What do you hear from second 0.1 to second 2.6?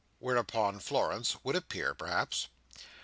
Whereupon Florence would appear, perhaps.